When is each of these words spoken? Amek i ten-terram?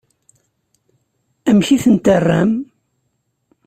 Amek 1.49 1.67
i 1.75 1.77
ten-terram? 1.83 2.51